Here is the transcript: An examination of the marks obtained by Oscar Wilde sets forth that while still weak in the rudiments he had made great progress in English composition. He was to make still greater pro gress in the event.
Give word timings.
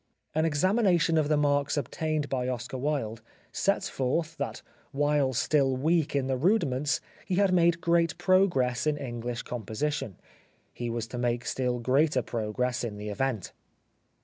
An 0.33 0.45
examination 0.45 1.15
of 1.15 1.29
the 1.29 1.37
marks 1.37 1.77
obtained 1.77 2.27
by 2.27 2.47
Oscar 2.47 2.79
Wilde 2.79 3.21
sets 3.51 3.87
forth 3.87 4.35
that 4.37 4.63
while 4.91 5.31
still 5.31 5.77
weak 5.77 6.15
in 6.15 6.25
the 6.25 6.37
rudiments 6.37 7.01
he 7.23 7.35
had 7.35 7.53
made 7.53 7.81
great 7.81 8.17
progress 8.17 8.87
in 8.87 8.97
English 8.97 9.43
composition. 9.43 10.17
He 10.73 10.89
was 10.89 11.05
to 11.09 11.19
make 11.19 11.45
still 11.45 11.77
greater 11.77 12.23
pro 12.23 12.51
gress 12.51 12.83
in 12.83 12.97
the 12.97 13.09
event. 13.09 13.53